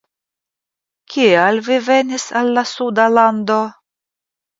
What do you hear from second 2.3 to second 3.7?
al la Suda Lando?